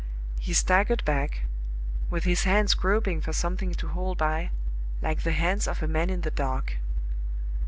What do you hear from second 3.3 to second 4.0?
something to